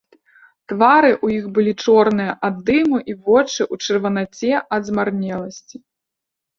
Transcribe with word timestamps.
Твары 0.71 1.11
ў 1.25 1.41
іх 1.41 1.45
былі 1.57 1.73
чорныя 1.83 2.33
ад 2.49 2.55
дыму 2.71 2.97
і 3.09 3.13
вочы 3.29 3.61
ў 3.73 3.81
чырванаце 3.85 4.51
ад 4.75 4.81
змарнеласці. 4.93 5.77